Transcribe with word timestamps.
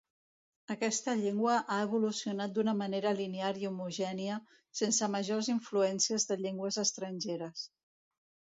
Aquesta 0.75 1.13
llengua 1.17 1.57
ha 1.73 1.77
evolucionat 1.89 2.55
d'una 2.55 2.73
manera 2.79 3.13
linear 3.21 3.51
i 3.65 3.69
homogènia, 3.71 4.39
sense 4.81 5.11
majors 5.19 5.53
influències 5.57 6.29
de 6.33 6.41
llengües 6.43 6.83
estrangeres. 6.89 7.67